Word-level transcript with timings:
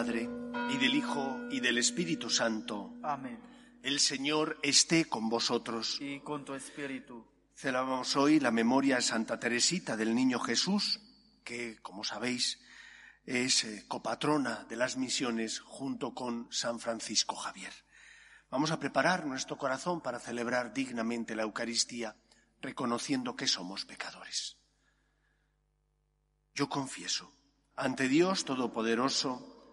Padre, 0.00 0.30
y 0.70 0.78
del 0.78 0.94
Hijo, 0.94 1.38
y 1.50 1.60
del 1.60 1.76
Espíritu 1.76 2.30
Santo. 2.30 2.94
Amén. 3.02 3.38
El 3.82 4.00
Señor 4.00 4.58
esté 4.62 5.04
con 5.04 5.28
vosotros. 5.28 5.98
Y 6.00 6.20
con 6.20 6.42
tu 6.42 6.54
espíritu. 6.54 7.22
Celebramos 7.54 8.16
hoy 8.16 8.40
la 8.40 8.50
memoria 8.50 8.96
de 8.96 9.02
Santa 9.02 9.38
Teresita 9.38 9.98
del 9.98 10.14
Niño 10.14 10.40
Jesús, 10.40 11.00
que, 11.44 11.76
como 11.82 12.02
sabéis, 12.02 12.62
es 13.26 13.64
eh, 13.64 13.84
copatrona 13.88 14.64
de 14.70 14.76
las 14.76 14.96
misiones 14.96 15.60
junto 15.60 16.14
con 16.14 16.50
San 16.50 16.80
Francisco 16.80 17.36
Javier. 17.36 17.74
Vamos 18.50 18.70
a 18.70 18.80
preparar 18.80 19.26
nuestro 19.26 19.58
corazón 19.58 20.00
para 20.00 20.18
celebrar 20.18 20.72
dignamente 20.72 21.36
la 21.36 21.42
Eucaristía, 21.42 22.16
reconociendo 22.62 23.36
que 23.36 23.46
somos 23.46 23.84
pecadores. 23.84 24.56
Yo 26.54 26.70
confieso 26.70 27.30
ante 27.76 28.08
Dios 28.08 28.46
Todopoderoso 28.46 29.49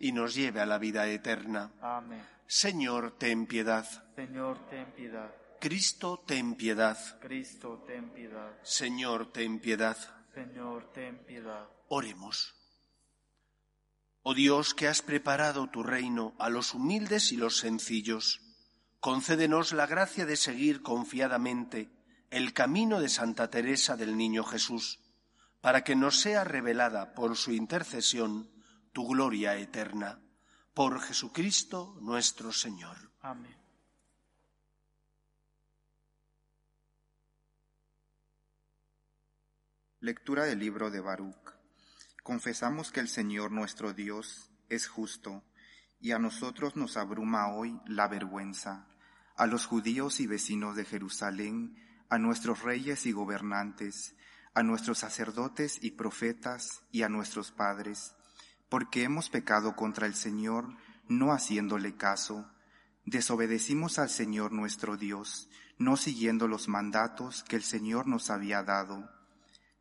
y 0.00 0.12
nos 0.12 0.34
lleve 0.34 0.60
a 0.60 0.66
la 0.66 0.78
vida 0.78 1.06
eterna. 1.06 1.70
Amén. 1.80 2.20
Señor, 2.46 3.16
ten 3.18 3.46
piedad. 3.46 3.86
Señor, 4.16 4.68
ten 4.68 4.92
piedad. 4.92 5.30
Cristo, 5.60 6.24
ten 6.26 6.56
piedad. 6.56 6.98
Cristo, 7.20 7.84
ten 7.86 8.10
piedad. 8.10 8.50
Señor, 8.62 9.30
ten 9.30 9.60
piedad. 9.60 9.96
Señor, 10.34 10.90
ten 10.92 11.18
piedad. 11.24 11.68
Oremos. 11.88 12.56
Oh 14.22 14.34
Dios, 14.34 14.74
que 14.74 14.88
has 14.88 15.02
preparado 15.02 15.68
tu 15.68 15.82
reino 15.82 16.34
a 16.38 16.48
los 16.48 16.74
humildes 16.74 17.30
y 17.30 17.36
los 17.36 17.58
sencillos, 17.58 18.40
concédenos 19.00 19.72
la 19.72 19.86
gracia 19.86 20.26
de 20.26 20.36
seguir 20.36 20.82
confiadamente 20.82 21.90
el 22.30 22.52
camino 22.52 23.00
de 23.00 23.08
Santa 23.08 23.50
Teresa 23.50 23.96
del 23.96 24.16
Niño 24.16 24.44
Jesús 24.44 25.00
para 25.60 25.84
que 25.84 25.94
nos 25.94 26.20
sea 26.20 26.44
revelada 26.44 27.14
por 27.14 27.36
su 27.36 27.52
intercesión 27.52 28.50
tu 28.92 29.06
gloria 29.08 29.56
eterna. 29.56 30.20
Por 30.74 31.00
Jesucristo 31.00 31.96
nuestro 32.00 32.52
Señor. 32.52 32.96
Amén. 33.20 33.56
Lectura 40.00 40.44
del 40.44 40.58
libro 40.58 40.90
de 40.90 41.00
Baruch. 41.00 41.54
Confesamos 42.22 42.90
que 42.90 43.00
el 43.00 43.08
Señor 43.08 43.50
nuestro 43.50 43.92
Dios 43.92 44.50
es 44.70 44.88
justo, 44.88 45.44
y 46.00 46.12
a 46.12 46.18
nosotros 46.18 46.76
nos 46.76 46.96
abruma 46.96 47.54
hoy 47.54 47.78
la 47.86 48.08
vergüenza, 48.08 48.86
a 49.36 49.46
los 49.46 49.66
judíos 49.66 50.20
y 50.20 50.26
vecinos 50.26 50.76
de 50.76 50.86
Jerusalén, 50.86 51.76
a 52.08 52.18
nuestros 52.18 52.62
reyes 52.62 53.04
y 53.04 53.12
gobernantes, 53.12 54.16
a 54.54 54.62
nuestros 54.62 54.98
sacerdotes 54.98 55.78
y 55.82 55.90
profetas 55.90 56.82
y 56.90 57.02
a 57.02 57.08
nuestros 57.08 57.52
padres, 57.52 58.14
porque 58.70 59.02
hemos 59.02 59.28
pecado 59.28 59.76
contra 59.76 60.06
el 60.06 60.14
Señor, 60.14 60.74
no 61.08 61.32
haciéndole 61.32 61.96
caso. 61.96 62.48
Desobedecimos 63.04 63.98
al 63.98 64.08
Señor 64.08 64.52
nuestro 64.52 64.96
Dios, 64.96 65.50
no 65.76 65.98
siguiendo 65.98 66.48
los 66.48 66.68
mandatos 66.68 67.42
que 67.42 67.56
el 67.56 67.64
Señor 67.64 68.06
nos 68.06 68.30
había 68.30 68.62
dado. 68.62 69.10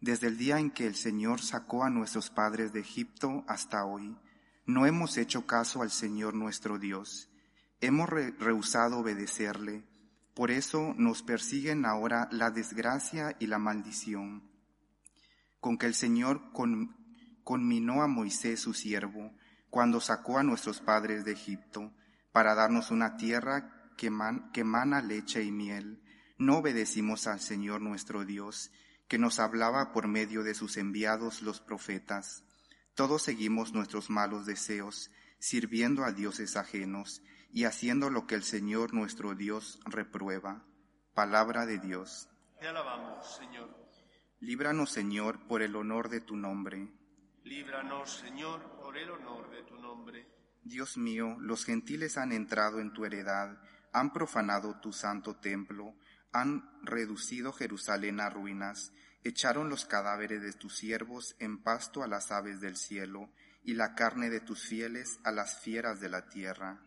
Desde 0.02 0.28
el 0.28 0.38
día 0.38 0.60
en 0.60 0.72
que 0.72 0.88
el 0.88 0.96
Señor 0.96 1.42
sacó 1.42 1.84
a 1.84 1.90
nuestros 1.90 2.30
padres 2.30 2.74
de 2.74 2.82
Egipto 2.82 3.46
hasta 3.48 3.86
hoy, 3.86 4.18
no 4.66 4.86
hemos 4.86 5.18
hecho 5.18 5.46
caso 5.46 5.82
al 5.84 5.92
Señor 5.92 6.34
nuestro 6.34 6.80
Dios. 6.80 7.30
Hemos 7.80 8.10
rehusado 8.10 9.00
obedecerle. 9.00 9.84
Por 10.34 10.52
eso 10.52 10.94
nos 10.98 11.22
persiguen 11.22 11.86
ahora 11.86 12.28
la 12.32 12.50
desgracia 12.50 13.36
y 13.40 13.48
la 13.48 13.60
maldición 13.60 14.50
con 15.60 15.78
que 15.78 15.88
el 15.88 15.94
Señor 15.94 16.52
conminó 17.50 18.04
a 18.04 18.08
Moisés 18.08 18.60
su 18.60 18.76
siervo 18.76 19.34
cuando 19.72 20.02
sacó 20.02 20.38
a 20.38 20.44
nuestros 20.44 20.82
padres 20.82 21.26
de 21.26 21.32
Egipto 21.32 21.92
para 22.32 22.54
darnos 22.54 22.92
una 22.92 23.18
tierra 23.18 23.90
que, 23.98 24.12
que 24.54 24.64
mana 24.64 25.02
leche 25.02 25.44
y 25.44 25.52
miel. 25.52 26.00
No 26.38 26.60
obedecimos 26.60 27.26
al 27.26 27.40
Señor 27.40 27.82
nuestro 27.82 28.24
Dios, 28.24 28.70
que 29.08 29.18
nos 29.18 29.40
hablaba 29.40 29.94
por 29.94 30.08
medio 30.08 30.44
de 30.44 30.54
sus 30.54 30.78
enviados 30.78 31.42
los 31.42 31.60
profetas. 31.60 32.44
Todos 32.94 33.24
seguimos 33.24 33.74
nuestros 33.74 34.12
malos 34.12 34.46
deseos, 34.46 35.10
sirviendo 35.40 36.04
a 36.04 36.12
dioses 36.12 36.56
ajenos 36.56 37.24
y 37.52 37.64
haciendo 37.64 38.12
lo 38.12 38.28
que 38.28 38.36
el 38.36 38.44
Señor 38.44 38.94
nuestro 38.94 39.34
Dios 39.34 39.80
reprueba. 39.86 40.64
Palabra 41.16 41.66
de 41.66 41.80
Dios. 41.80 42.30
Te 42.60 42.68
alabamos, 42.68 43.38
Señor. 43.38 43.76
Líbranos, 44.40 44.92
Señor, 44.92 45.48
por 45.48 45.64
el 45.64 45.76
honor 45.76 46.10
de 46.10 46.22
tu 46.22 46.36
nombre. 46.36 46.99
Líbranos, 47.50 48.12
Señor, 48.12 48.62
por 48.80 48.96
el 48.96 49.10
honor 49.10 49.50
de 49.50 49.64
tu 49.64 49.76
nombre. 49.80 50.28
Dios 50.64 50.98
mío, 50.98 51.36
los 51.40 51.66
gentiles 51.66 52.16
han 52.20 52.32
entrado 52.32 52.80
en 52.80 52.94
tu 52.94 53.06
heredad, 53.06 53.58
han 53.92 54.14
profanado 54.14 54.80
tu 54.80 54.94
santo 54.94 55.38
templo, 55.38 55.96
han 56.32 56.80
reducido 56.84 57.52
Jerusalén 57.52 58.20
a 58.20 58.30
ruinas, 58.30 58.94
echaron 59.24 59.68
los 59.68 59.86
cadáveres 59.86 60.44
de 60.44 60.54
tus 60.54 60.78
siervos 60.78 61.36
en 61.40 61.64
pasto 61.64 62.04
a 62.04 62.08
las 62.08 62.32
aves 62.32 62.62
del 62.62 62.78
cielo, 62.78 63.32
y 63.64 63.74
la 63.74 63.96
carne 63.96 64.30
de 64.30 64.42
tus 64.42 64.68
fieles 64.68 65.20
a 65.24 65.32
las 65.32 65.60
fieras 65.60 66.00
de 66.00 66.10
la 66.10 66.30
tierra. 66.30 66.80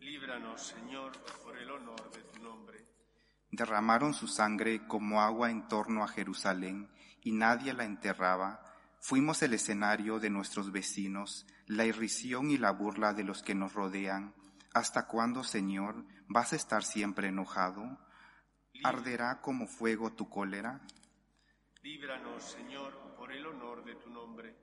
Líbranos, 0.00 0.60
Señor, 0.60 1.12
por 1.42 1.56
el 1.56 1.70
honor 1.70 2.10
de 2.12 2.20
tu 2.20 2.42
nombre 2.42 2.86
derramaron 3.56 4.12
su 4.12 4.28
sangre 4.28 4.86
como 4.86 5.22
agua 5.22 5.50
en 5.50 5.66
torno 5.66 6.04
a 6.04 6.08
Jerusalén 6.08 6.90
y 7.22 7.32
nadie 7.32 7.72
la 7.72 7.84
enterraba. 7.84 8.75
Fuimos 9.00 9.42
el 9.42 9.54
escenario 9.54 10.18
de 10.18 10.30
nuestros 10.30 10.72
vecinos, 10.72 11.46
la 11.66 11.84
irrisión 11.84 12.50
y 12.50 12.58
la 12.58 12.72
burla 12.72 13.12
de 13.12 13.24
los 13.24 13.42
que 13.42 13.54
nos 13.54 13.74
rodean. 13.74 14.34
¿Hasta 14.74 15.06
cuándo, 15.06 15.44
Señor, 15.44 16.04
vas 16.28 16.52
a 16.52 16.56
estar 16.56 16.84
siempre 16.84 17.28
enojado? 17.28 17.98
¿Arderá 18.84 19.40
como 19.40 19.66
fuego 19.66 20.12
tu 20.12 20.28
cólera? 20.28 20.80
Líbranos, 21.82 22.42
Señor, 22.42 23.14
por 23.16 23.32
el 23.32 23.46
honor 23.46 23.84
de 23.84 23.94
tu 23.94 24.10
nombre. 24.10 24.56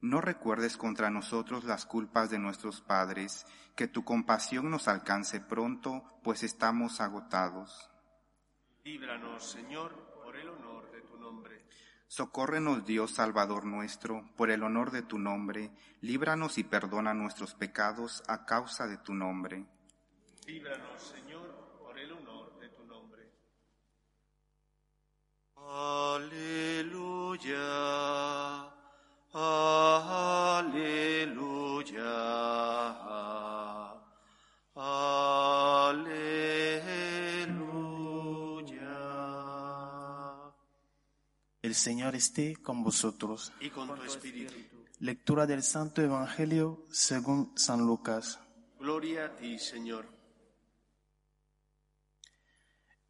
No 0.00 0.22
recuerdes 0.22 0.78
contra 0.78 1.10
nosotros 1.10 1.64
las 1.64 1.84
culpas 1.84 2.30
de 2.30 2.38
nuestros 2.38 2.80
padres, 2.80 3.46
que 3.76 3.86
tu 3.86 4.02
compasión 4.02 4.70
nos 4.70 4.88
alcance 4.88 5.40
pronto, 5.40 6.02
pues 6.24 6.42
estamos 6.42 7.02
agotados. 7.02 7.90
Líbranos, 8.82 9.44
Señor, 9.44 9.94
por 10.24 10.36
el 10.36 10.48
honor 10.48 10.90
de 10.90 11.02
tu 11.02 11.18
nombre. 11.18 11.66
Socórrenos, 12.10 12.84
Dios 12.86 13.12
Salvador 13.12 13.64
nuestro, 13.64 14.28
por 14.36 14.50
el 14.50 14.64
honor 14.64 14.90
de 14.90 15.02
tu 15.02 15.16
nombre, 15.16 15.70
líbranos 16.00 16.58
y 16.58 16.64
perdona 16.64 17.14
nuestros 17.14 17.54
pecados 17.54 18.24
a 18.26 18.46
causa 18.46 18.88
de 18.88 18.96
tu 18.98 19.14
nombre. 19.14 19.64
Líbranos, 20.44 21.00
Señor, 21.00 21.78
por 21.78 21.96
el 21.96 22.10
honor 22.10 22.58
de 22.58 22.68
tu 22.70 22.82
nombre. 22.82 23.30
Aleluya, 25.54 26.98
aleluya. 30.58 31.60
El 41.70 41.76
Señor 41.76 42.16
esté 42.16 42.56
con 42.56 42.82
vosotros. 42.82 43.52
Y 43.60 43.70
con 43.70 43.86
tu 43.94 44.02
espíritu. 44.02 44.52
Lectura 44.98 45.46
del 45.46 45.62
Santo 45.62 46.02
Evangelio 46.02 46.84
según 46.90 47.52
San 47.54 47.86
Lucas. 47.86 48.40
Gloria 48.80 49.26
a 49.26 49.36
ti, 49.36 49.56
Señor. 49.56 50.08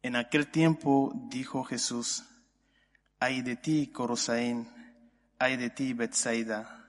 En 0.03 0.15
aquel 0.15 0.51
tiempo 0.51 1.11
dijo 1.31 1.63
Jesús, 1.63 2.23
ay 3.17 3.41
de 3.41 3.55
ti, 3.55 3.87
Corosaín, 3.87 4.69
ay 5.39 5.57
de 5.57 5.71
ti, 5.71 5.93
Bethsaida, 5.93 6.85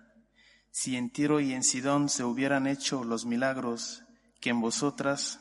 si 0.71 0.97
en 0.97 1.09
Tiro 1.09 1.41
y 1.41 1.55
en 1.55 1.63
Sidón 1.63 2.11
se 2.11 2.23
hubieran 2.23 2.67
hecho 2.67 3.03
los 3.03 3.25
milagros 3.25 4.03
que 4.43 4.51
en 4.51 4.61
vosotras 4.61 5.41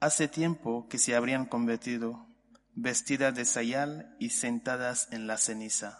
hace 0.00 0.26
tiempo 0.26 0.88
que 0.88 0.98
se 0.98 1.14
habrían 1.14 1.46
convertido 1.46 2.25
vestidas 2.76 3.34
de 3.34 3.46
sayal 3.46 4.14
y 4.20 4.30
sentadas 4.30 5.08
en 5.10 5.26
la 5.26 5.38
ceniza. 5.38 5.98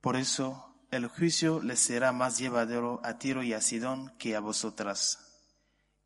Por 0.00 0.16
eso 0.16 0.86
el 0.90 1.06
juicio 1.08 1.60
les 1.62 1.80
será 1.80 2.12
más 2.12 2.38
llevadero 2.38 3.00
a 3.04 3.18
Tiro 3.18 3.42
y 3.42 3.54
a 3.54 3.60
Sidón 3.60 4.16
que 4.18 4.36
a 4.36 4.40
vosotras. 4.40 5.18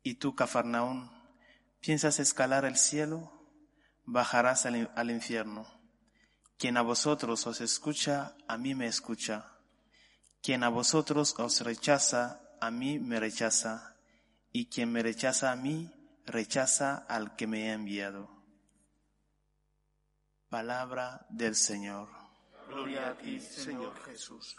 Y 0.01 0.15
tú, 0.15 0.35
Cafarnaún, 0.35 1.11
¿piensas 1.79 2.19
escalar 2.19 2.65
el 2.65 2.77
cielo? 2.77 3.31
Bajarás 4.05 4.65
al, 4.65 4.89
al 4.95 5.11
infierno. 5.11 5.67
Quien 6.57 6.77
a 6.77 6.81
vosotros 6.81 7.45
os 7.45 7.61
escucha, 7.61 8.35
a 8.47 8.57
mí 8.57 8.73
me 8.73 8.87
escucha. 8.87 9.57
Quien 10.41 10.63
a 10.63 10.69
vosotros 10.69 11.35
os 11.37 11.61
rechaza, 11.61 12.41
a 12.61 12.71
mí 12.71 12.99
me 12.99 13.19
rechaza. 13.19 13.97
Y 14.53 14.67
quien 14.67 14.91
me 14.91 15.03
rechaza 15.03 15.51
a 15.51 15.55
mí, 15.55 15.91
rechaza 16.25 17.05
al 17.07 17.35
que 17.35 17.47
me 17.47 17.69
ha 17.69 17.73
enviado. 17.73 18.29
Palabra 20.49 21.25
del 21.29 21.55
Señor. 21.55 22.09
Gloria 22.67 23.09
a 23.09 23.17
ti, 23.17 23.39
Señor 23.39 23.95
Jesús. 24.03 24.55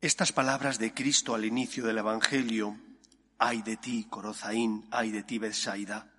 Estas 0.00 0.32
palabras 0.32 0.78
de 0.78 0.92
Cristo 0.92 1.34
al 1.34 1.44
inicio 1.44 1.86
del 1.86 1.98
Evangelio, 1.98 2.78
ay 3.38 3.62
de 3.62 3.78
ti, 3.78 4.06
Corozaín, 4.10 4.86
ay 4.90 5.10
de 5.10 5.22
ti, 5.22 5.38
Bethsaida, 5.38 6.12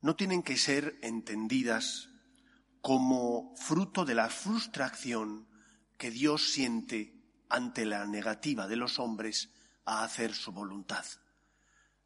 no 0.00 0.16
tienen 0.16 0.42
que 0.42 0.56
ser 0.56 0.98
entendidas 1.02 2.08
como 2.80 3.54
fruto 3.56 4.04
de 4.04 4.14
la 4.14 4.28
frustración 4.28 5.46
que 5.98 6.10
Dios 6.10 6.52
siente 6.52 7.14
ante 7.48 7.84
la 7.84 8.06
negativa 8.06 8.66
de 8.66 8.76
los 8.76 8.98
hombres 8.98 9.50
a 9.84 10.02
hacer 10.02 10.34
su 10.34 10.52
voluntad. 10.52 11.04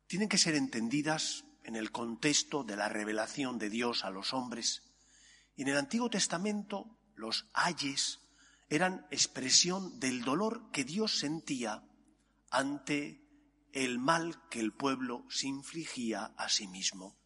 Tienen 0.06 0.28
que 0.28 0.38
ser 0.38 0.54
entendidas 0.54 1.44
en 1.64 1.74
el 1.74 1.90
contexto 1.90 2.62
de 2.62 2.76
la 2.76 2.88
revelación 2.88 3.58
de 3.58 3.70
Dios 3.70 4.04
a 4.04 4.10
los 4.10 4.32
hombres. 4.32 4.82
Y 5.56 5.62
en 5.62 5.68
el 5.68 5.76
Antiguo 5.76 6.08
Testamento 6.08 6.98
los 7.14 7.46
ayes 7.52 8.20
eran 8.68 9.06
expresión 9.10 9.98
del 9.98 10.22
dolor 10.22 10.70
que 10.70 10.84
Dios 10.84 11.18
sentía 11.18 11.84
ante 12.50 13.22
el 13.72 13.98
mal 13.98 14.48
que 14.48 14.60
el 14.60 14.72
pueblo 14.72 15.26
se 15.28 15.48
infligía 15.48 16.32
a 16.36 16.48
sí 16.48 16.66
mismo. 16.66 17.18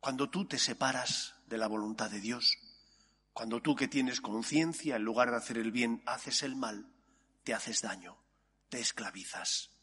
Cuando 0.00 0.28
tú 0.30 0.46
te 0.46 0.58
separas 0.58 1.36
de 1.46 1.58
la 1.58 1.66
voluntad 1.66 2.10
de 2.10 2.20
Dios, 2.20 2.58
cuando 3.32 3.62
tú 3.62 3.74
que 3.74 3.88
tienes 3.88 4.20
conciencia, 4.20 4.96
en 4.96 5.02
lugar 5.02 5.30
de 5.30 5.36
hacer 5.36 5.58
el 5.58 5.72
bien, 5.72 6.02
haces 6.06 6.42
el 6.42 6.54
mal, 6.54 6.92
te 7.42 7.54
haces 7.54 7.82
daño, 7.82 8.18
te 8.68 8.80
esclavizas. 8.80 9.73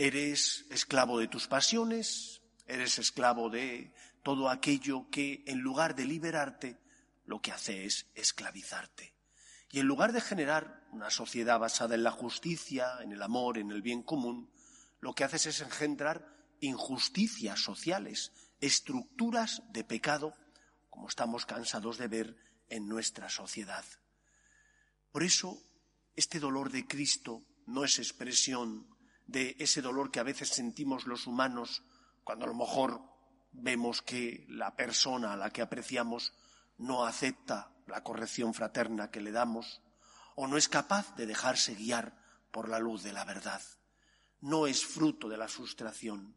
Eres 0.00 0.64
esclavo 0.70 1.18
de 1.18 1.26
tus 1.26 1.48
pasiones, 1.48 2.40
eres 2.68 3.00
esclavo 3.00 3.50
de 3.50 3.92
todo 4.22 4.48
aquello 4.48 5.10
que, 5.10 5.42
en 5.46 5.58
lugar 5.58 5.96
de 5.96 6.04
liberarte, 6.04 6.78
lo 7.24 7.42
que 7.42 7.50
hace 7.50 7.84
es 7.84 8.06
esclavizarte. 8.14 9.12
Y 9.72 9.80
en 9.80 9.86
lugar 9.86 10.12
de 10.12 10.20
generar 10.20 10.86
una 10.92 11.10
sociedad 11.10 11.58
basada 11.58 11.96
en 11.96 12.04
la 12.04 12.12
justicia, 12.12 12.98
en 13.00 13.10
el 13.10 13.20
amor, 13.20 13.58
en 13.58 13.72
el 13.72 13.82
bien 13.82 14.04
común, 14.04 14.48
lo 15.00 15.14
que 15.14 15.24
haces 15.24 15.46
es 15.46 15.60
engendrar 15.62 16.32
injusticias 16.60 17.60
sociales, 17.60 18.30
estructuras 18.60 19.64
de 19.72 19.82
pecado, 19.82 20.32
como 20.90 21.08
estamos 21.08 21.44
cansados 21.44 21.98
de 21.98 22.06
ver 22.06 22.36
en 22.68 22.88
nuestra 22.88 23.28
sociedad. 23.28 23.84
Por 25.10 25.24
eso, 25.24 25.60
este 26.14 26.38
dolor 26.38 26.70
de 26.70 26.86
Cristo 26.86 27.42
no 27.66 27.84
es 27.84 27.98
expresión 27.98 28.86
de 29.28 29.54
ese 29.58 29.82
dolor 29.82 30.10
que 30.10 30.18
a 30.18 30.24
veces 30.24 30.48
sentimos 30.48 31.06
los 31.06 31.26
humanos 31.26 31.84
cuando 32.24 32.46
a 32.46 32.48
lo 32.48 32.54
mejor 32.54 33.00
vemos 33.52 34.02
que 34.02 34.44
la 34.48 34.74
persona 34.74 35.34
a 35.34 35.36
la 35.36 35.50
que 35.50 35.62
apreciamos 35.62 36.32
no 36.78 37.04
acepta 37.04 37.72
la 37.86 38.02
corrección 38.02 38.54
fraterna 38.54 39.10
que 39.10 39.20
le 39.20 39.30
damos 39.30 39.82
o 40.34 40.46
no 40.46 40.56
es 40.56 40.68
capaz 40.68 41.14
de 41.16 41.26
dejarse 41.26 41.74
guiar 41.74 42.18
por 42.50 42.68
la 42.68 42.78
luz 42.78 43.02
de 43.02 43.12
la 43.12 43.24
verdad. 43.24 43.62
No 44.40 44.66
es 44.66 44.84
fruto 44.84 45.28
de 45.28 45.36
la 45.36 45.48
frustración, 45.48 46.34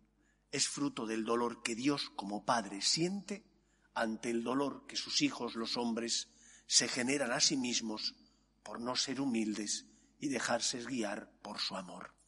es 0.52 0.68
fruto 0.68 1.06
del 1.06 1.24
dolor 1.24 1.64
que 1.64 1.76
Dios 1.76 2.12
como 2.16 2.44
Padre 2.46 2.82
siente 2.82 3.46
ante 3.94 4.30
el 4.30 4.44
dolor 4.44 4.86
que 4.88 4.96
sus 4.96 5.22
hijos, 5.22 5.56
los 5.56 5.78
hombres, 5.78 6.30
se 6.66 6.88
generan 6.88 7.32
a 7.32 7.40
sí 7.40 7.58
mismos 7.58 8.16
por 8.64 8.80
no 8.82 8.96
ser 8.96 9.22
humildes 9.22 9.86
y 10.20 10.30
dejarse 10.30 10.84
guiar 10.84 11.32
por 11.42 11.60
su 11.60 11.76
amor. 11.76 12.21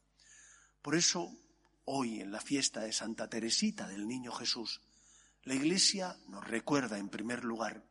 Por 0.84 0.94
eso, 0.94 1.36
hoy 1.86 2.22
en 2.22 2.32
la 2.32 2.40
fiesta 2.40 2.82
de 2.82 2.94
Santa 2.94 3.28
Teresita 3.28 3.88
del 3.88 4.08
Niño 4.08 4.32
Jesús, 4.32 4.82
la 5.42 5.56
Iglesia 5.56 6.16
nos 6.28 6.48
recuerda 6.48 7.00
en 7.00 7.10
primer 7.10 7.44
lugar 7.44 7.84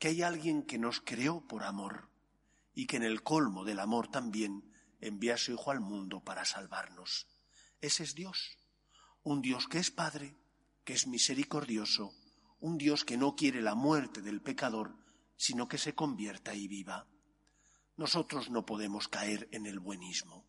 que 0.00 0.08
hay 0.08 0.22
alguien 0.22 0.64
que 0.64 0.78
nos 0.78 1.00
creó 1.00 1.46
por 1.46 1.62
amor 1.62 2.10
y 2.74 2.86
que 2.86 2.96
en 2.96 3.04
el 3.04 3.22
colmo 3.22 3.64
del 3.64 3.78
amor 3.78 4.08
también 4.08 4.64
envía 5.00 5.34
a 5.34 5.38
su 5.38 5.52
Hijo 5.52 5.70
al 5.70 5.78
mundo 5.78 6.24
para 6.24 6.44
salvarnos. 6.44 7.28
Ese 7.80 8.02
es 8.02 8.16
Dios 8.16 8.58
un 9.24 9.40
Dios 9.40 9.68
que 9.68 9.78
es 9.78 9.90
Padre, 9.90 10.36
que 10.84 10.92
es 10.92 11.06
misericordioso, 11.06 12.12
un 12.60 12.76
Dios 12.76 13.06
que 13.06 13.16
no 13.16 13.34
quiere 13.34 13.62
la 13.62 13.74
muerte 13.74 14.20
del 14.20 14.42
pecador, 14.42 14.94
sino 15.36 15.66
que 15.66 15.78
se 15.78 15.94
convierta 15.94 16.54
y 16.54 16.68
viva. 16.68 17.06
Nosotros 17.96 18.50
no 18.50 18.66
podemos 18.66 19.08
caer 19.08 19.48
en 19.50 19.64
el 19.64 19.80
buenismo. 19.80 20.44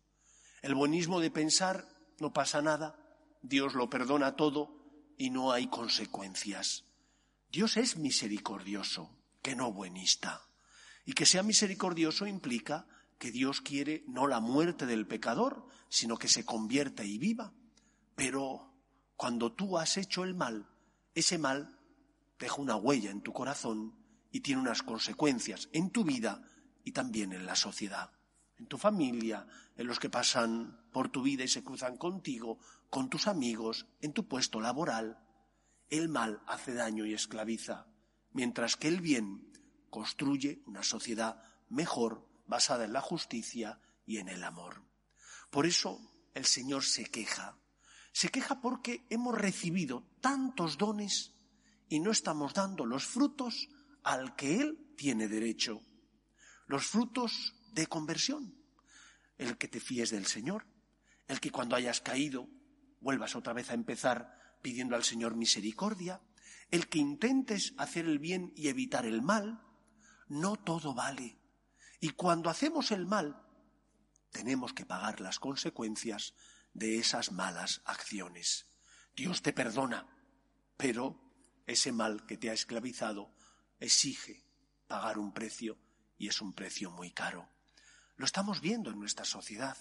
El 0.66 0.74
buenismo 0.74 1.20
de 1.20 1.30
pensar 1.30 1.86
no 2.18 2.32
pasa 2.32 2.60
nada, 2.60 2.98
Dios 3.40 3.74
lo 3.74 3.88
perdona 3.88 4.34
todo 4.34 5.14
y 5.16 5.30
no 5.30 5.52
hay 5.52 5.68
consecuencias. 5.68 6.86
Dios 7.52 7.76
es 7.76 7.96
misericordioso, 7.96 9.16
que 9.42 9.54
no 9.54 9.72
buenista. 9.72 10.42
Y 11.04 11.12
que 11.12 11.24
sea 11.24 11.44
misericordioso 11.44 12.26
implica 12.26 12.88
que 13.16 13.30
Dios 13.30 13.60
quiere 13.60 14.02
no 14.08 14.26
la 14.26 14.40
muerte 14.40 14.86
del 14.86 15.06
pecador, 15.06 15.68
sino 15.88 16.16
que 16.16 16.26
se 16.26 16.44
convierta 16.44 17.04
y 17.04 17.16
viva. 17.16 17.54
Pero 18.16 18.74
cuando 19.14 19.52
tú 19.52 19.78
has 19.78 19.96
hecho 19.96 20.24
el 20.24 20.34
mal, 20.34 20.68
ese 21.14 21.38
mal 21.38 21.78
deja 22.40 22.56
una 22.56 22.74
huella 22.74 23.12
en 23.12 23.22
tu 23.22 23.32
corazón 23.32 23.94
y 24.32 24.40
tiene 24.40 24.62
unas 24.62 24.82
consecuencias 24.82 25.68
en 25.72 25.90
tu 25.90 26.02
vida 26.02 26.42
y 26.82 26.90
también 26.90 27.32
en 27.32 27.46
la 27.46 27.54
sociedad, 27.54 28.10
en 28.58 28.66
tu 28.66 28.78
familia, 28.78 29.46
en 29.76 29.86
los 29.86 29.98
que 29.98 30.10
pasan 30.10 30.88
por 30.92 31.08
tu 31.08 31.22
vida 31.22 31.44
y 31.44 31.48
se 31.48 31.62
cruzan 31.62 31.96
contigo, 31.96 32.58
con 32.90 33.08
tus 33.08 33.26
amigos, 33.26 33.86
en 34.00 34.12
tu 34.12 34.26
puesto 34.26 34.60
laboral. 34.60 35.18
El 35.88 36.08
mal 36.08 36.42
hace 36.46 36.74
daño 36.74 37.04
y 37.06 37.14
esclaviza, 37.14 37.86
mientras 38.32 38.76
que 38.76 38.88
el 38.88 39.00
bien 39.00 39.52
construye 39.90 40.62
una 40.66 40.82
sociedad 40.82 41.42
mejor 41.68 42.28
basada 42.46 42.84
en 42.84 42.92
la 42.92 43.00
justicia 43.00 43.80
y 44.04 44.18
en 44.18 44.28
el 44.28 44.42
amor. 44.44 44.82
Por 45.50 45.66
eso 45.66 46.00
el 46.34 46.44
Señor 46.44 46.84
se 46.84 47.06
queja 47.06 47.56
se 48.16 48.30
queja 48.30 48.62
porque 48.62 49.04
hemos 49.10 49.36
recibido 49.36 50.08
tantos 50.22 50.78
dones 50.78 51.34
y 51.90 52.00
no 52.00 52.10
estamos 52.10 52.54
dando 52.54 52.86
los 52.86 53.04
frutos 53.04 53.68
al 54.04 54.34
que 54.34 54.58
Él 54.58 54.94
tiene 54.96 55.28
derecho. 55.28 55.82
Los 56.66 56.86
frutos 56.86 57.54
de 57.72 57.86
conversión. 57.88 58.55
El 59.38 59.58
que 59.58 59.68
te 59.68 59.80
fíes 59.80 60.10
del 60.10 60.26
Señor, 60.26 60.66
el 61.28 61.40
que 61.40 61.50
cuando 61.50 61.76
hayas 61.76 62.00
caído 62.00 62.48
vuelvas 63.00 63.36
otra 63.36 63.52
vez 63.52 63.70
a 63.70 63.74
empezar 63.74 64.58
pidiendo 64.62 64.96
al 64.96 65.04
Señor 65.04 65.36
misericordia, 65.36 66.20
el 66.70 66.88
que 66.88 66.98
intentes 66.98 67.74
hacer 67.76 68.06
el 68.06 68.18
bien 68.18 68.52
y 68.56 68.68
evitar 68.68 69.06
el 69.06 69.22
mal. 69.22 69.62
No 70.28 70.56
todo 70.56 70.94
vale. 70.94 71.38
Y 72.00 72.10
cuando 72.10 72.50
hacemos 72.50 72.90
el 72.90 73.06
mal, 73.06 73.42
tenemos 74.30 74.72
que 74.72 74.84
pagar 74.84 75.20
las 75.20 75.38
consecuencias 75.38 76.34
de 76.74 76.98
esas 76.98 77.32
malas 77.32 77.80
acciones. 77.84 78.66
Dios 79.14 79.40
te 79.42 79.52
perdona, 79.52 80.06
pero 80.76 81.18
ese 81.66 81.92
mal 81.92 82.26
que 82.26 82.36
te 82.36 82.50
ha 82.50 82.52
esclavizado 82.52 83.34
exige 83.80 84.44
pagar 84.86 85.18
un 85.18 85.32
precio 85.32 85.78
y 86.18 86.28
es 86.28 86.40
un 86.40 86.52
precio 86.52 86.90
muy 86.90 87.12
caro. 87.12 87.48
Lo 88.16 88.24
estamos 88.24 88.62
viendo 88.62 88.90
en 88.90 88.98
nuestra 88.98 89.26
sociedad, 89.26 89.76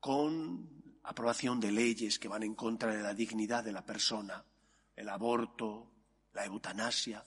con 0.00 0.98
aprobación 1.04 1.60
de 1.60 1.70
leyes 1.70 2.18
que 2.18 2.26
van 2.26 2.42
en 2.42 2.56
contra 2.56 2.92
de 2.92 3.02
la 3.02 3.14
dignidad 3.14 3.62
de 3.62 3.70
la 3.70 3.86
persona, 3.86 4.44
el 4.96 5.08
aborto, 5.08 5.92
la 6.32 6.44
eutanasia, 6.44 7.24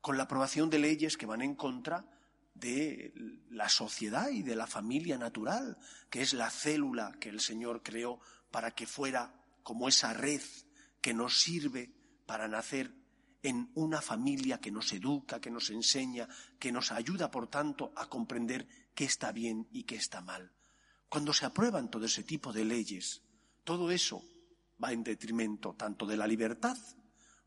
con 0.00 0.16
la 0.16 0.22
aprobación 0.22 0.70
de 0.70 0.78
leyes 0.78 1.18
que 1.18 1.26
van 1.26 1.42
en 1.42 1.54
contra 1.54 2.06
de 2.54 3.12
la 3.50 3.68
sociedad 3.68 4.30
y 4.30 4.42
de 4.42 4.56
la 4.56 4.66
familia 4.66 5.18
natural, 5.18 5.76
que 6.08 6.22
es 6.22 6.32
la 6.32 6.48
célula 6.48 7.12
que 7.20 7.28
el 7.28 7.40
Señor 7.40 7.82
creó 7.82 8.20
para 8.50 8.70
que 8.70 8.86
fuera 8.86 9.34
como 9.62 9.86
esa 9.86 10.14
red 10.14 10.40
que 11.02 11.12
nos 11.12 11.40
sirve 11.40 11.92
para 12.24 12.48
nacer 12.48 12.94
en 13.42 13.70
una 13.74 14.00
familia 14.00 14.60
que 14.60 14.70
nos 14.70 14.92
educa, 14.92 15.40
que 15.40 15.50
nos 15.50 15.70
enseña, 15.70 16.28
que 16.58 16.72
nos 16.72 16.90
ayuda, 16.90 17.30
por 17.30 17.48
tanto, 17.48 17.92
a 17.94 18.08
comprender 18.08 18.66
qué 18.98 19.04
está 19.04 19.30
bien 19.30 19.68
y 19.70 19.84
qué 19.84 19.94
está 19.94 20.20
mal. 20.20 20.50
Cuando 21.08 21.32
se 21.32 21.46
aprueban 21.46 21.88
todo 21.88 22.06
ese 22.06 22.24
tipo 22.24 22.52
de 22.52 22.64
leyes, 22.64 23.22
todo 23.62 23.92
eso 23.92 24.24
va 24.82 24.90
en 24.90 25.04
detrimento 25.04 25.74
tanto 25.74 26.04
de 26.04 26.16
la 26.16 26.26
libertad 26.26 26.76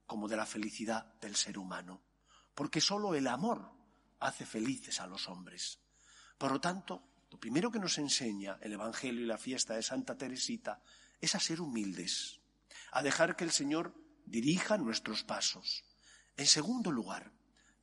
como 0.05 0.29
de 0.29 0.37
la 0.37 0.45
felicidad 0.45 1.13
del 1.19 1.35
ser 1.35 1.57
humano, 1.57 2.03
porque 2.55 2.79
solo 2.79 3.15
el 3.15 3.27
amor 3.27 3.69
hace 4.21 4.45
felices 4.45 5.01
a 5.01 5.07
los 5.07 5.27
hombres. 5.27 5.79
Por 6.37 6.53
lo 6.53 6.61
tanto, 6.61 7.03
lo 7.29 7.37
primero 7.37 7.69
que 7.69 7.79
nos 7.79 7.97
enseña 7.97 8.57
el 8.61 8.71
Evangelio 8.71 9.21
y 9.21 9.27
la 9.27 9.37
fiesta 9.37 9.75
de 9.75 9.83
Santa 9.83 10.17
Teresita 10.17 10.81
es 11.19 11.35
a 11.35 11.41
ser 11.41 11.59
humildes, 11.59 12.39
a 12.93 13.03
dejar 13.03 13.35
que 13.35 13.43
el 13.43 13.51
Señor 13.51 13.93
dirija 14.25 14.77
nuestros 14.77 15.25
pasos. 15.25 15.83
En 16.37 16.47
segundo 16.47 16.91
lugar, 16.91 17.33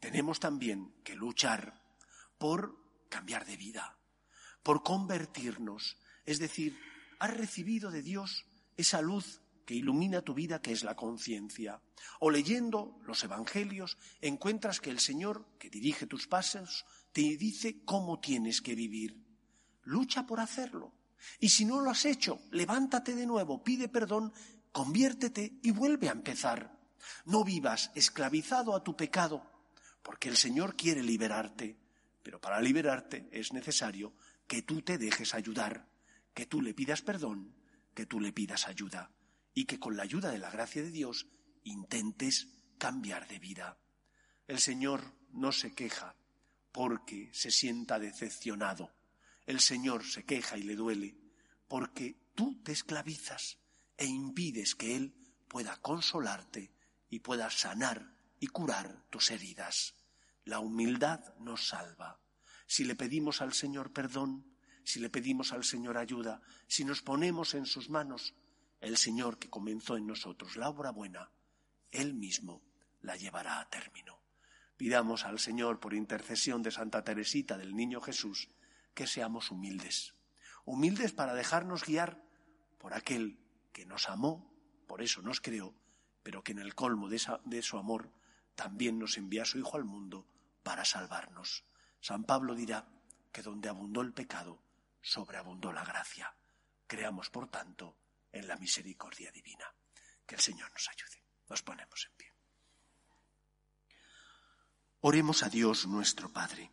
tenemos 0.00 0.40
también 0.40 0.94
que 1.04 1.14
luchar 1.14 1.82
por 2.38 2.77
cambiar 3.08 3.46
de 3.46 3.56
vida, 3.56 3.98
por 4.62 4.82
convertirnos. 4.82 5.98
Es 6.26 6.38
decir, 6.38 6.78
has 7.18 7.36
recibido 7.36 7.90
de 7.90 8.02
Dios 8.02 8.44
esa 8.76 9.02
luz 9.02 9.40
que 9.68 9.74
ilumina 9.74 10.22
tu 10.22 10.32
vida, 10.32 10.62
que 10.62 10.72
es 10.72 10.82
la 10.82 10.96
conciencia. 10.96 11.82
O 12.20 12.30
leyendo 12.30 12.98
los 13.04 13.22
Evangelios, 13.22 13.98
encuentras 14.22 14.80
que 14.80 14.88
el 14.88 14.98
Señor, 14.98 15.46
que 15.58 15.68
dirige 15.68 16.06
tus 16.06 16.26
pasos, 16.26 16.86
te 17.12 17.36
dice 17.36 17.84
cómo 17.84 18.18
tienes 18.18 18.62
que 18.62 18.74
vivir. 18.74 19.22
Lucha 19.82 20.26
por 20.26 20.40
hacerlo. 20.40 20.94
Y 21.38 21.50
si 21.50 21.66
no 21.66 21.82
lo 21.82 21.90
has 21.90 22.06
hecho, 22.06 22.40
levántate 22.50 23.14
de 23.14 23.26
nuevo, 23.26 23.62
pide 23.62 23.88
perdón, 23.88 24.32
conviértete 24.72 25.58
y 25.62 25.70
vuelve 25.70 26.08
a 26.08 26.12
empezar. 26.12 26.78
No 27.26 27.44
vivas 27.44 27.90
esclavizado 27.94 28.74
a 28.74 28.82
tu 28.82 28.96
pecado, 28.96 29.42
porque 30.02 30.30
el 30.30 30.38
Señor 30.38 30.76
quiere 30.76 31.02
liberarte, 31.02 31.76
pero 32.28 32.42
para 32.42 32.60
liberarte 32.60 33.26
es 33.32 33.54
necesario 33.54 34.12
que 34.46 34.60
tú 34.60 34.82
te 34.82 34.98
dejes 34.98 35.32
ayudar, 35.32 35.88
que 36.34 36.44
tú 36.44 36.60
le 36.60 36.74
pidas 36.74 37.00
perdón, 37.00 37.54
que 37.94 38.04
tú 38.04 38.20
le 38.20 38.34
pidas 38.34 38.68
ayuda 38.68 39.10
y 39.54 39.64
que 39.64 39.78
con 39.78 39.96
la 39.96 40.02
ayuda 40.02 40.30
de 40.30 40.38
la 40.38 40.50
gracia 40.50 40.82
de 40.82 40.90
Dios 40.90 41.26
intentes 41.64 42.48
cambiar 42.76 43.26
de 43.28 43.38
vida. 43.38 43.78
El 44.46 44.58
Señor 44.58 45.14
no 45.30 45.52
se 45.52 45.72
queja 45.72 46.16
porque 46.70 47.30
se 47.32 47.50
sienta 47.50 47.98
decepcionado. 47.98 48.92
El 49.46 49.60
Señor 49.60 50.04
se 50.04 50.26
queja 50.26 50.58
y 50.58 50.64
le 50.64 50.76
duele 50.76 51.16
porque 51.66 52.14
tú 52.34 52.60
te 52.62 52.72
esclavizas 52.72 53.56
e 53.96 54.04
impides 54.04 54.74
que 54.74 54.96
Él 54.96 55.14
pueda 55.48 55.78
consolarte 55.78 56.74
y 57.08 57.20
pueda 57.20 57.48
sanar 57.48 58.18
y 58.38 58.48
curar 58.48 59.06
tus 59.08 59.30
heridas. 59.30 59.94
La 60.48 60.60
humildad 60.60 61.34
nos 61.40 61.68
salva. 61.68 62.18
Si 62.66 62.82
le 62.84 62.94
pedimos 62.94 63.42
al 63.42 63.52
Señor 63.52 63.92
perdón, 63.92 64.46
si 64.82 64.98
le 64.98 65.10
pedimos 65.10 65.52
al 65.52 65.62
Señor 65.62 65.98
ayuda, 65.98 66.40
si 66.66 66.86
nos 66.86 67.02
ponemos 67.02 67.52
en 67.52 67.66
sus 67.66 67.90
manos, 67.90 68.34
el 68.80 68.96
Señor 68.96 69.38
que 69.38 69.50
comenzó 69.50 69.98
en 69.98 70.06
nosotros 70.06 70.56
la 70.56 70.70
obra 70.70 70.90
buena, 70.90 71.30
Él 71.90 72.14
mismo 72.14 72.62
la 73.02 73.14
llevará 73.16 73.60
a 73.60 73.68
término. 73.68 74.22
Pidamos 74.78 75.26
al 75.26 75.38
Señor, 75.38 75.80
por 75.80 75.92
intercesión 75.92 76.62
de 76.62 76.70
Santa 76.70 77.04
Teresita 77.04 77.58
del 77.58 77.76
Niño 77.76 78.00
Jesús, 78.00 78.48
que 78.94 79.06
seamos 79.06 79.50
humildes, 79.50 80.14
humildes 80.64 81.12
para 81.12 81.34
dejarnos 81.34 81.84
guiar 81.84 82.24
por 82.78 82.94
aquel 82.94 83.38
que 83.74 83.84
nos 83.84 84.08
amó, 84.08 84.50
por 84.86 85.02
eso 85.02 85.20
nos 85.20 85.42
creó, 85.42 85.74
pero 86.22 86.42
que 86.42 86.52
en 86.52 86.60
el 86.60 86.74
colmo 86.74 87.10
de, 87.10 87.18
su 87.60 87.76
amor 87.76 88.10
también 88.54 88.98
nos 88.98 89.18
envía 89.18 89.42
a 89.42 89.44
su 89.44 89.58
Hijo 89.58 89.76
al 89.76 89.84
mundo 89.84 90.26
para 90.68 90.84
salvarnos. 90.84 91.64
San 91.98 92.24
Pablo 92.24 92.54
dirá 92.54 92.86
que 93.32 93.40
donde 93.40 93.70
abundó 93.70 94.02
el 94.02 94.12
pecado, 94.12 94.60
sobreabundó 95.00 95.72
la 95.72 95.82
gracia. 95.82 96.36
Creamos, 96.86 97.30
por 97.30 97.48
tanto, 97.48 97.96
en 98.30 98.46
la 98.46 98.54
misericordia 98.56 99.32
divina. 99.32 99.64
Que 100.26 100.34
el 100.34 100.42
Señor 100.42 100.70
nos 100.70 100.86
ayude. 100.90 101.24
Nos 101.48 101.62
ponemos 101.62 102.06
en 102.10 102.16
pie. 102.18 102.34
Oremos 105.00 105.42
a 105.42 105.48
Dios 105.48 105.86
nuestro 105.86 106.30
Padre. 106.30 106.70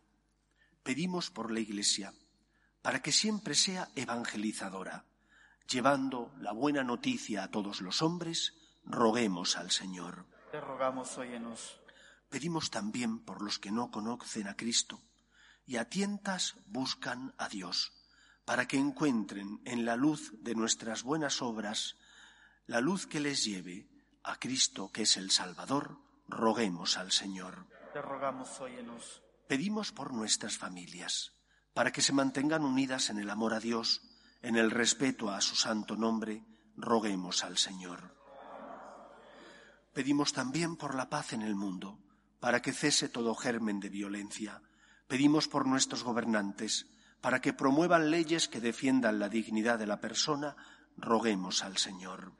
Pedimos 0.82 1.30
por 1.30 1.50
la 1.50 1.60
Iglesia 1.60 2.12
para 2.82 3.00
que 3.00 3.12
siempre 3.12 3.54
sea 3.54 3.88
evangelizadora, 3.94 5.06
llevando 5.66 6.34
la 6.40 6.52
buena 6.52 6.84
noticia 6.84 7.44
a 7.44 7.50
todos 7.50 7.80
los 7.80 8.02
hombres, 8.02 8.52
roguemos 8.84 9.56
al 9.56 9.70
Señor. 9.70 10.26
Te 10.52 10.60
rogamos, 10.60 11.16
óyenos. 11.16 11.80
Pedimos 12.28 12.70
también 12.70 13.18
por 13.20 13.42
los 13.42 13.58
que 13.58 13.70
no 13.70 13.90
conocen 13.90 14.48
a 14.48 14.56
Cristo 14.56 15.02
y 15.66 15.76
a 15.76 15.88
tientas 15.88 16.56
buscan 16.66 17.34
a 17.38 17.48
Dios, 17.48 17.92
para 18.44 18.68
que 18.68 18.78
encuentren 18.78 19.60
en 19.64 19.84
la 19.84 19.96
luz 19.96 20.32
de 20.40 20.54
nuestras 20.54 21.02
buenas 21.02 21.42
obras 21.42 21.96
la 22.66 22.80
luz 22.80 23.06
que 23.06 23.20
les 23.20 23.44
lleve 23.44 23.88
a 24.22 24.38
Cristo, 24.38 24.90
que 24.90 25.02
es 25.02 25.16
el 25.16 25.30
Salvador, 25.30 25.98
roguemos 26.28 26.96
al 26.96 27.12
Señor. 27.12 27.66
Te 27.92 28.02
rogamos, 28.02 28.60
óyenos. 28.60 29.22
Pedimos 29.46 29.92
por 29.92 30.12
nuestras 30.12 30.58
familias, 30.58 31.32
para 31.74 31.92
que 31.92 32.02
se 32.02 32.12
mantengan 32.12 32.64
unidas 32.64 33.10
en 33.10 33.18
el 33.18 33.30
amor 33.30 33.54
a 33.54 33.60
Dios, 33.60 34.02
en 34.42 34.56
el 34.56 34.70
respeto 34.72 35.30
a 35.30 35.40
su 35.40 35.54
santo 35.54 35.96
nombre, 35.96 36.44
roguemos 36.76 37.44
al 37.44 37.56
Señor. 37.56 38.16
Pedimos 39.92 40.32
también 40.32 40.76
por 40.76 40.94
la 40.94 41.08
paz 41.08 41.32
en 41.32 41.42
el 41.42 41.54
mundo, 41.54 41.98
para 42.46 42.62
que 42.62 42.70
cese 42.70 43.08
todo 43.08 43.34
germen 43.34 43.82
de 43.82 43.90
violencia. 43.90 44.62
Pedimos 45.10 45.48
por 45.48 45.66
nuestros 45.66 46.04
gobernantes, 46.04 46.86
para 47.20 47.40
que 47.40 47.52
promuevan 47.52 48.08
leyes 48.08 48.46
que 48.46 48.60
defiendan 48.60 49.18
la 49.18 49.28
dignidad 49.28 49.80
de 49.80 49.86
la 49.90 49.98
persona, 49.98 50.54
roguemos 50.96 51.64
al 51.64 51.76
Señor. 51.76 52.30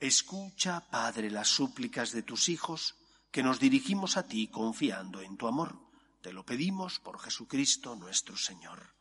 Escucha, 0.00 0.82
Padre, 0.90 1.30
las 1.30 1.46
súplicas 1.46 2.10
de 2.10 2.24
tus 2.24 2.48
hijos, 2.48 2.96
que 3.30 3.44
nos 3.44 3.60
dirigimos 3.60 4.16
a 4.16 4.26
ti 4.26 4.48
confiando 4.48 5.20
en 5.20 5.36
tu 5.36 5.46
amor. 5.46 5.78
Te 6.20 6.32
lo 6.32 6.44
pedimos 6.44 6.98
por 6.98 7.20
Jesucristo 7.20 7.94
nuestro 7.94 8.36
Señor. 8.36 8.96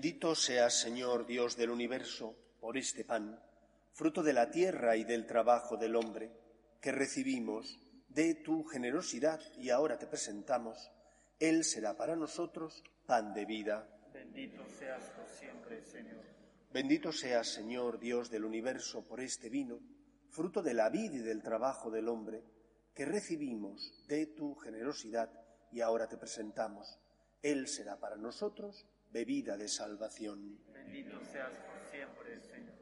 Bendito 0.00 0.34
seas, 0.34 0.80
Señor 0.80 1.26
Dios 1.26 1.58
del 1.58 1.68
universo, 1.68 2.34
por 2.58 2.78
este 2.78 3.04
pan, 3.04 3.38
fruto 3.92 4.22
de 4.22 4.32
la 4.32 4.50
tierra 4.50 4.96
y 4.96 5.04
del 5.04 5.26
trabajo 5.26 5.76
del 5.76 5.94
hombre, 5.94 6.32
que 6.80 6.90
recibimos 6.90 7.78
de 8.08 8.36
tu 8.36 8.64
generosidad 8.64 9.42
y 9.58 9.68
ahora 9.68 9.98
te 9.98 10.06
presentamos. 10.06 10.90
Él 11.38 11.64
será 11.64 11.98
para 11.98 12.16
nosotros 12.16 12.82
pan 13.04 13.34
de 13.34 13.44
vida. 13.44 13.86
Bendito 14.10 14.64
seas 14.78 15.04
por 15.10 15.28
siempre, 15.28 15.84
Señor. 15.84 16.24
Bendito 16.72 17.12
seas, 17.12 17.48
Señor 17.48 18.00
Dios 18.00 18.30
del 18.30 18.46
universo, 18.46 19.06
por 19.06 19.20
este 19.20 19.50
vino, 19.50 19.80
fruto 20.30 20.62
de 20.62 20.72
la 20.72 20.88
vida 20.88 21.16
y 21.16 21.18
del 21.18 21.42
trabajo 21.42 21.90
del 21.90 22.08
hombre, 22.08 22.42
que 22.94 23.04
recibimos 23.04 24.06
de 24.08 24.28
tu 24.28 24.54
generosidad 24.54 25.30
y 25.70 25.82
ahora 25.82 26.08
te 26.08 26.16
presentamos. 26.16 26.98
Él 27.42 27.68
será 27.68 28.00
para 28.00 28.16
nosotros 28.16 28.86
bebida 29.10 29.56
de 29.56 29.68
salvación. 29.68 30.58
Bendito 30.72 31.20
seas 31.30 31.52
por 31.52 31.90
siempre, 31.90 32.40
Señor. 32.40 32.80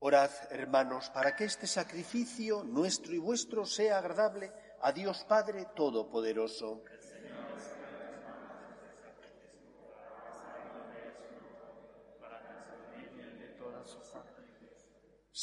Orad, 0.00 0.30
hermanos, 0.50 1.08
para 1.08 1.34
que 1.34 1.44
este 1.44 1.66
sacrificio 1.66 2.62
nuestro 2.62 3.14
y 3.14 3.18
vuestro 3.18 3.64
sea 3.64 3.98
agradable 3.98 4.52
a 4.82 4.92
Dios 4.92 5.24
Padre 5.24 5.68
Todopoderoso. 5.74 6.84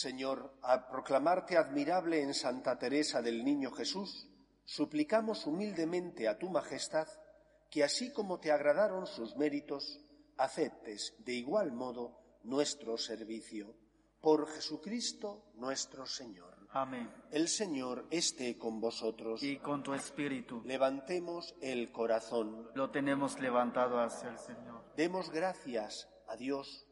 Señor, 0.01 0.58
a 0.63 0.88
proclamarte 0.88 1.58
admirable 1.58 2.24
en 2.24 2.34
Santa 2.34 2.79
Teresa 2.79 3.22
del 3.22 3.46
Niño 3.46 3.72
Jesús, 3.72 4.27
suplicamos 4.65 5.46
humildemente 5.46 6.27
a 6.27 6.39
tu 6.39 6.50
Majestad 6.50 7.08
que 7.70 7.84
así 7.84 8.12
como 8.12 8.39
te 8.39 8.51
agradaron 8.51 9.05
sus 9.05 9.38
méritos, 9.38 10.01
aceptes 10.38 11.13
de 11.20 11.34
igual 11.34 11.72
modo 11.72 12.17
nuestro 12.43 12.98
servicio. 12.98 13.75
Por 14.20 14.48
Jesucristo 14.48 15.51
nuestro 15.53 16.08
Señor. 16.08 16.58
Amén. 16.72 17.08
El 17.29 17.48
Señor 17.48 18.08
esté 18.10 18.58
con 18.58 18.81
vosotros. 18.81 19.43
Y 19.43 19.58
con 19.58 19.84
tu 19.84 19.93
espíritu. 19.93 20.63
Levantemos 20.65 21.53
el 21.62 21.91
corazón. 21.91 22.72
Lo 22.74 22.89
tenemos 22.89 23.39
levantado 23.39 24.00
hacia 24.00 24.29
el 24.29 24.39
Señor. 24.39 24.84
Demos 24.96 25.29
gracias 25.29 26.10
a 26.27 26.36
Dios 26.38 26.88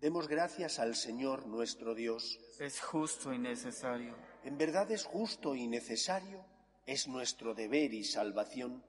Demos 0.00 0.28
gracias 0.28 0.78
al 0.78 0.94
Señor 0.94 1.46
nuestro 1.46 1.94
Dios. 1.94 2.40
Es 2.58 2.80
justo 2.80 3.34
y 3.34 3.38
necesario. 3.38 4.14
En 4.44 4.56
verdad 4.56 4.90
es 4.90 5.04
justo 5.04 5.54
y 5.54 5.66
necesario 5.66 6.42
es 6.86 7.06
nuestro 7.06 7.54
deber 7.54 7.92
y 7.92 8.04
salvación 8.04 8.82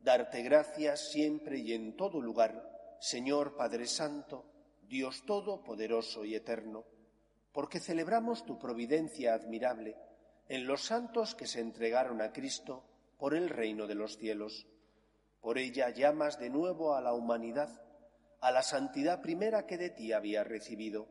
darte 0.00 0.42
gracias 0.42 1.12
siempre 1.12 1.58
y 1.58 1.72
en 1.72 1.96
todo 1.96 2.20
lugar, 2.20 2.96
Señor 3.00 3.54
Padre 3.56 3.86
Santo, 3.86 4.44
Dios 4.88 5.24
Todopoderoso 5.24 6.24
y 6.24 6.34
Eterno, 6.34 6.84
porque 7.52 7.78
celebramos 7.78 8.44
tu 8.44 8.58
providencia 8.58 9.34
admirable 9.34 9.96
en 10.48 10.66
los 10.66 10.82
santos 10.82 11.36
que 11.36 11.46
se 11.46 11.60
entregaron 11.60 12.20
a 12.20 12.32
Cristo 12.32 12.82
por 13.18 13.34
el 13.34 13.50
reino 13.50 13.86
de 13.86 13.94
los 13.94 14.16
cielos. 14.18 14.66
Por 15.40 15.58
ella 15.58 15.90
llamas 15.90 16.40
de 16.40 16.50
nuevo 16.50 16.96
a 16.96 17.00
la 17.00 17.12
humanidad, 17.12 17.85
a 18.46 18.52
la 18.52 18.62
santidad 18.62 19.22
primera 19.22 19.66
que 19.66 19.76
de 19.76 19.90
ti 19.90 20.12
había 20.12 20.44
recibido, 20.44 21.08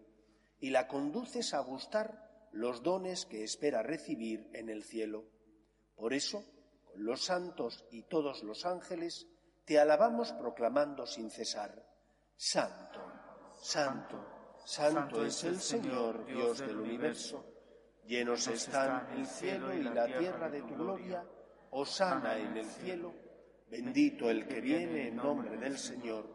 y 0.58 0.70
la 0.70 0.88
conduces 0.88 1.54
a 1.54 1.60
gustar 1.60 2.48
los 2.54 2.82
dones 2.82 3.26
que 3.26 3.44
espera 3.44 3.84
recibir 3.84 4.50
en 4.54 4.70
el 4.70 4.86
cielo. 4.86 5.26
Por 5.98 6.14
eso, 6.14 6.46
con 6.86 7.04
los 7.04 7.26
santos 7.26 7.84
y 7.92 8.04
todos 8.04 8.42
los 8.44 8.66
ángeles, 8.66 9.28
te 9.66 9.78
alabamos 9.78 10.32
proclamando 10.32 11.06
sin 11.06 11.30
cesar, 11.30 11.86
Santo, 12.38 13.02
Santo, 13.62 14.26
Santo 14.64 15.26
es 15.26 15.44
el 15.44 15.60
Señor, 15.60 16.26
Dios 16.26 16.60
del 16.60 16.80
universo. 16.80 17.46
Llenos 18.06 18.48
están 18.48 19.10
el 19.12 19.26
cielo 19.26 19.74
y 19.74 19.84
la 19.84 20.06
tierra 20.06 20.50
de 20.50 20.62
tu 20.62 20.74
gloria, 20.74 21.22
Osana 21.72 22.38
en 22.38 22.56
el 22.56 22.66
cielo, 22.66 23.14
bendito 23.70 24.30
el 24.30 24.48
que 24.48 24.62
viene 24.62 25.10
en 25.10 25.18
nombre 25.18 25.58
del 25.58 25.78
Señor, 25.78 26.35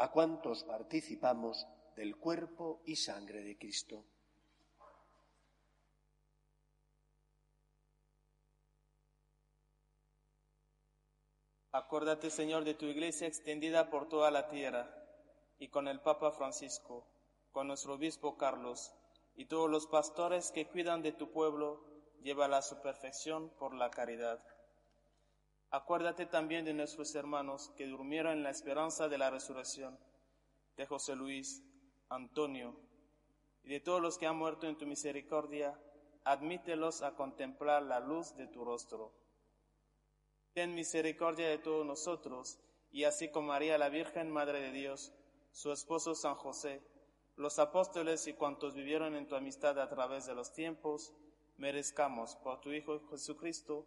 a 0.00 0.10
cuantos 0.10 0.64
participamos 0.64 1.66
del 1.94 2.16
cuerpo 2.16 2.80
y 2.86 2.96
sangre 2.96 3.42
de 3.42 3.58
Cristo. 3.58 4.02
Acuérdate, 11.70 12.30
Señor, 12.30 12.64
de 12.64 12.72
tu 12.72 12.86
iglesia 12.86 13.26
extendida 13.26 13.90
por 13.90 14.08
toda 14.08 14.30
la 14.30 14.48
tierra, 14.48 14.88
y 15.58 15.68
con 15.68 15.86
el 15.86 16.00
Papa 16.00 16.32
Francisco, 16.32 17.06
con 17.52 17.68
nuestro 17.68 17.94
obispo 17.94 18.38
Carlos, 18.38 18.94
y 19.34 19.44
todos 19.44 19.68
los 19.68 19.86
pastores 19.86 20.50
que 20.50 20.66
cuidan 20.66 21.02
de 21.02 21.12
tu 21.12 21.30
pueblo, 21.30 21.84
llévala 22.22 22.56
a 22.56 22.62
su 22.62 22.80
perfección 22.80 23.50
por 23.58 23.74
la 23.74 23.90
caridad. 23.90 24.42
Acuérdate 25.72 26.26
también 26.26 26.64
de 26.64 26.74
nuestros 26.74 27.14
hermanos 27.14 27.70
que 27.76 27.86
durmieron 27.86 28.32
en 28.32 28.42
la 28.42 28.50
esperanza 28.50 29.08
de 29.08 29.18
la 29.18 29.30
resurrección, 29.30 29.96
de 30.76 30.84
José 30.84 31.14
Luis, 31.14 31.62
Antonio, 32.08 32.74
y 33.62 33.68
de 33.68 33.78
todos 33.78 34.02
los 34.02 34.18
que 34.18 34.26
han 34.26 34.36
muerto 34.36 34.66
en 34.66 34.76
tu 34.76 34.84
misericordia, 34.84 35.80
admítelos 36.24 37.02
a 37.02 37.14
contemplar 37.14 37.84
la 37.84 38.00
luz 38.00 38.34
de 38.36 38.48
tu 38.48 38.64
rostro. 38.64 39.12
Ten 40.54 40.74
misericordia 40.74 41.48
de 41.48 41.58
todos 41.58 41.86
nosotros, 41.86 42.58
y 42.90 43.04
así 43.04 43.30
como 43.30 43.48
María 43.48 43.78
la 43.78 43.90
Virgen, 43.90 44.28
Madre 44.28 44.60
de 44.60 44.72
Dios, 44.72 45.12
su 45.52 45.70
esposo 45.70 46.16
San 46.16 46.34
José, 46.34 46.82
los 47.36 47.60
apóstoles 47.60 48.26
y 48.26 48.32
cuantos 48.32 48.74
vivieron 48.74 49.14
en 49.14 49.28
tu 49.28 49.36
amistad 49.36 49.78
a 49.78 49.88
través 49.88 50.26
de 50.26 50.34
los 50.34 50.52
tiempos, 50.52 51.14
merezcamos 51.58 52.34
por 52.34 52.60
tu 52.60 52.72
Hijo 52.72 53.00
Jesucristo 53.08 53.86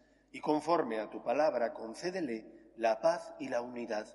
y 0.31 0.39
conforme 0.39 0.99
a 0.99 1.09
tu 1.09 1.23
palabra 1.23 1.73
concédele 1.73 2.73
la 2.77 2.99
paz 2.99 3.33
y 3.39 3.49
la 3.49 3.61
unidad. 3.61 4.07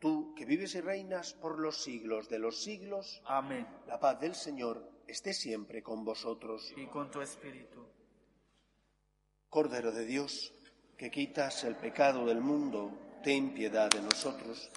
Tú, 0.00 0.32
que 0.34 0.44
vives 0.44 0.74
y 0.74 0.80
reinas 0.80 1.34
por 1.34 1.58
los 1.58 1.82
siglos 1.82 2.28
de 2.28 2.38
los 2.38 2.62
siglos, 2.62 3.20
Amén. 3.26 3.66
la 3.86 3.98
paz 3.98 4.20
del 4.20 4.34
Señor 4.34 4.88
esté 5.06 5.32
siempre 5.32 5.82
con 5.82 6.04
vosotros. 6.04 6.72
Y 6.76 6.86
con 6.86 7.10
tu 7.10 7.20
espíritu. 7.20 7.84
Cordero 9.48 9.90
de 9.90 10.04
Dios, 10.04 10.54
que 10.96 11.10
quitas 11.10 11.64
el 11.64 11.76
pecado 11.76 12.26
del 12.26 12.40
mundo, 12.40 12.92
ten 13.22 13.54
piedad 13.54 13.90
de 13.90 14.02
nosotros. 14.02 14.70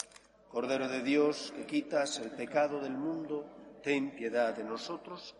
Cordero 0.49 0.87
de 0.87 1.01
Dios, 1.03 1.53
que 1.55 1.65
quitas 1.65 2.17
el 2.19 2.31
pecado 2.31 2.79
del 2.79 2.93
mundo, 2.93 3.45
ten 3.83 4.15
piedad 4.15 4.55
de 4.55 4.63
nosotros. 4.63 5.35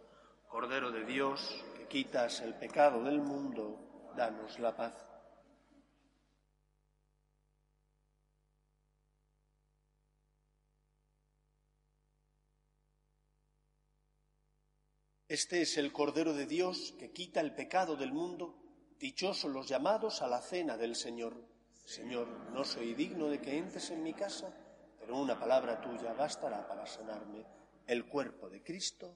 Cordero 0.48 0.92
de 0.92 1.06
Dios, 1.06 1.64
que 1.78 1.88
quitas 1.88 2.42
el 2.42 2.54
pecado 2.56 3.04
del 3.04 3.22
mundo, 3.22 4.14
danos 4.16 4.60
la 4.60 4.76
paz. 4.76 4.94
Este 15.32 15.62
es 15.62 15.78
el 15.78 15.94
Cordero 15.94 16.34
de 16.34 16.46
Dios 16.46 16.94
que 17.00 17.12
quita 17.12 17.40
el 17.40 17.56
pecado 17.56 17.96
del 17.96 18.12
mundo. 18.12 18.54
Dichosos 19.00 19.50
los 19.50 19.66
llamados 19.66 20.22
a 20.22 20.28
la 20.28 20.42
cena 20.42 20.76
del 20.76 20.94
Señor. 20.94 21.42
Señor, 21.86 22.28
no 22.52 22.66
soy 22.66 22.94
digno 22.96 23.30
de 23.30 23.40
que 23.40 23.58
entres 23.58 23.92
en 23.92 24.04
mi 24.04 24.14
casa, 24.14 24.54
pero 25.00 25.18
una 25.18 25.40
palabra 25.40 25.80
tuya 25.80 26.12
bastará 26.12 26.68
para 26.68 26.86
sanarme. 26.86 27.46
El 27.88 28.08
cuerpo 28.08 28.50
de 28.50 28.62
Cristo. 28.62 29.16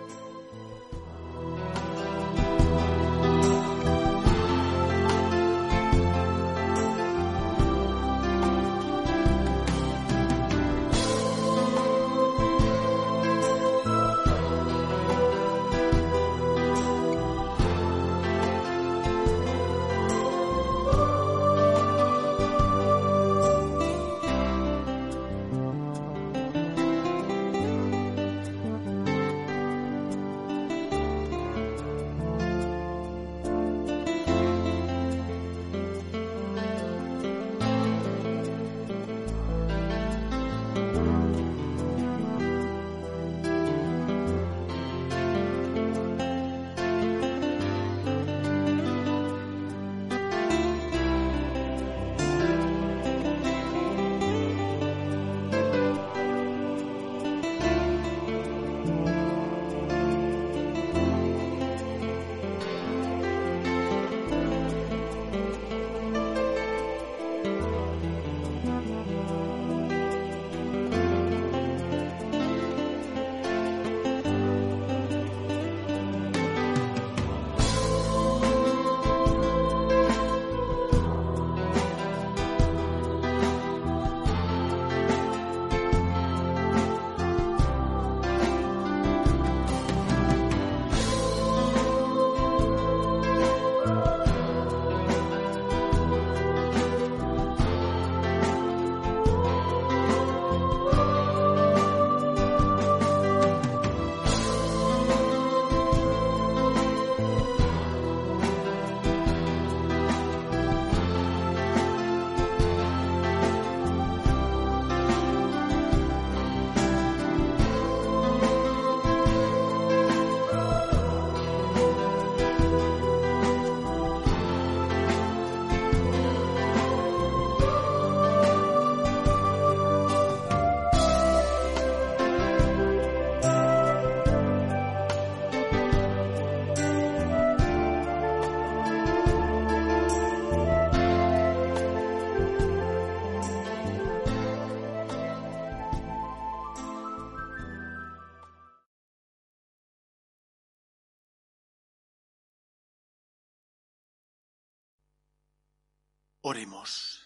Oremos. 156.41 157.21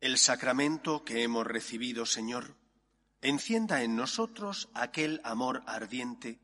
El 0.00 0.18
sacramento 0.18 1.04
que 1.04 1.24
hemos 1.24 1.46
recibido, 1.46 2.06
Señor, 2.06 2.56
encienda 3.20 3.82
en 3.82 3.96
nosotros 3.96 4.68
aquel 4.74 5.20
amor 5.24 5.62
ardiente 5.66 6.40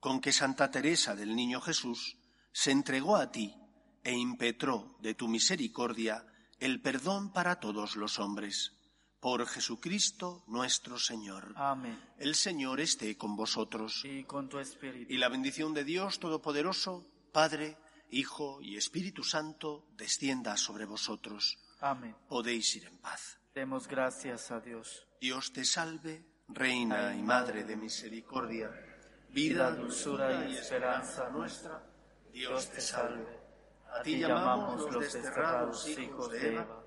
con 0.00 0.20
que 0.20 0.32
Santa 0.32 0.70
Teresa 0.70 1.14
del 1.14 1.36
Niño 1.36 1.60
Jesús 1.60 2.16
se 2.52 2.72
entregó 2.72 3.16
a 3.16 3.30
ti 3.30 3.54
e 4.02 4.12
impetró 4.12 4.96
de 5.00 5.14
tu 5.14 5.28
misericordia 5.28 6.26
el 6.58 6.80
perdón 6.80 7.32
para 7.32 7.60
todos 7.60 7.94
los 7.94 8.18
hombres. 8.18 8.72
Por 9.20 9.46
Jesucristo 9.46 10.42
nuestro 10.48 10.98
Señor. 10.98 11.52
Amén. 11.56 12.00
El 12.18 12.34
Señor 12.34 12.80
esté 12.80 13.16
con 13.16 13.36
vosotros. 13.36 14.02
Y 14.04 14.24
con 14.24 14.48
tu 14.48 14.58
espíritu. 14.58 15.12
Y 15.12 15.18
la 15.18 15.28
bendición 15.28 15.74
de 15.74 15.84
Dios 15.84 16.18
Todopoderoso, 16.18 17.06
Padre, 17.32 17.76
Hijo 18.10 18.60
y 18.60 18.76
Espíritu 18.76 19.22
Santo, 19.22 19.86
descienda 19.96 20.56
sobre 20.56 20.84
vosotros. 20.84 21.58
Amén. 21.80 22.16
Podéis 22.28 22.74
ir 22.76 22.86
en 22.86 22.98
paz. 22.98 23.38
Demos 23.54 23.86
gracias 23.86 24.50
a 24.50 24.60
Dios. 24.60 25.06
Dios 25.20 25.52
te 25.52 25.64
salve, 25.64 26.24
Reina 26.48 27.14
y 27.14 27.22
Madre 27.22 27.64
de 27.64 27.76
Misericordia, 27.76 28.70
vida, 29.28 29.70
dulzura 29.70 30.48
y 30.48 30.56
esperanza 30.56 31.28
nuestra. 31.30 31.82
Dios 32.32 32.68
te 32.70 32.80
salve. 32.80 33.40
A 33.92 34.02
ti 34.02 34.18
llamamos 34.18 34.92
los 34.92 35.12
desterrados 35.12 35.88
hijos 35.88 36.30
de 36.30 36.54
Eva. 36.54 36.82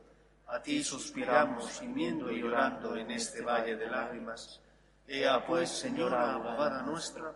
A 0.47 0.61
ti 0.61 0.83
suspiramos 0.83 1.79
gimiendo 1.79 2.31
y 2.31 2.41
llorando 2.41 2.95
en 2.95 3.11
este 3.11 3.41
valle 3.41 3.75
de 3.75 3.89
lágrimas. 3.89 4.61
Ea 5.07 5.45
pues, 5.45 5.69
Señora 5.69 6.33
abogada 6.33 6.81
nuestra, 6.83 7.35